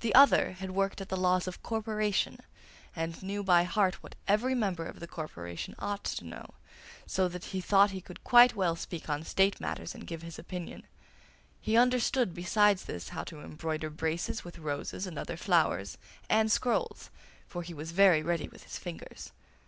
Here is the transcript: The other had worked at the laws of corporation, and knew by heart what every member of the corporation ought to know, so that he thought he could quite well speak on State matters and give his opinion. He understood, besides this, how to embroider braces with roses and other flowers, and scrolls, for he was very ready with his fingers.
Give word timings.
The 0.00 0.14
other 0.14 0.52
had 0.52 0.70
worked 0.70 1.00
at 1.00 1.08
the 1.08 1.16
laws 1.16 1.48
of 1.48 1.60
corporation, 1.60 2.38
and 2.94 3.20
knew 3.20 3.42
by 3.42 3.64
heart 3.64 3.96
what 4.00 4.14
every 4.28 4.54
member 4.54 4.86
of 4.86 5.00
the 5.00 5.08
corporation 5.08 5.74
ought 5.80 6.04
to 6.04 6.24
know, 6.24 6.50
so 7.04 7.26
that 7.26 7.46
he 7.46 7.60
thought 7.60 7.90
he 7.90 8.00
could 8.00 8.22
quite 8.22 8.54
well 8.54 8.76
speak 8.76 9.10
on 9.10 9.24
State 9.24 9.58
matters 9.60 9.92
and 9.92 10.06
give 10.06 10.22
his 10.22 10.38
opinion. 10.38 10.84
He 11.60 11.76
understood, 11.76 12.32
besides 12.32 12.84
this, 12.84 13.08
how 13.08 13.24
to 13.24 13.40
embroider 13.40 13.90
braces 13.90 14.44
with 14.44 14.60
roses 14.60 15.04
and 15.04 15.18
other 15.18 15.36
flowers, 15.36 15.98
and 16.30 16.52
scrolls, 16.52 17.10
for 17.48 17.64
he 17.64 17.74
was 17.74 17.90
very 17.90 18.22
ready 18.22 18.46
with 18.46 18.62
his 18.62 18.78
fingers. 18.78 19.32